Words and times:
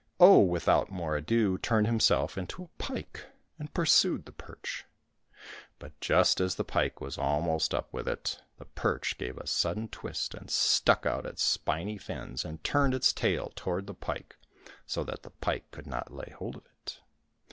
Oh, 0.19 0.39
without 0.39 0.89
more 0.89 1.15
ado, 1.15 1.59
turned 1.59 1.85
himself 1.85 2.35
into 2.35 2.63
a 2.63 2.69
pike 2.83 3.23
and 3.59 3.71
pursued 3.71 4.25
the 4.25 4.31
perch. 4.31 4.83
But 5.77 5.99
just 6.01 6.41
as 6.41 6.55
the 6.55 6.63
pike 6.63 6.99
was 6.99 7.19
almost 7.19 7.71
up 7.75 7.93
with 7.93 8.07
it, 8.07 8.41
the 8.57 8.65
perch 8.65 9.19
gave 9.19 9.37
a 9.37 9.45
sudden 9.45 9.89
twist 9.89 10.33
and 10.33 10.49
stuck 10.49 11.05
out 11.05 11.27
its 11.27 11.43
spiky 11.43 11.99
fins 11.99 12.43
and 12.43 12.63
turned 12.63 12.95
its 12.95 13.13
tail 13.13 13.51
toward 13.55 13.85
the 13.85 13.93
pike, 13.93 14.37
so 14.87 15.03
that 15.03 15.21
the 15.21 15.29
pike 15.29 15.69
could 15.69 15.85
not 15.85 16.11
lay 16.11 16.33
hold 16.35 16.55
of 16.55 16.65
it. 16.65 16.99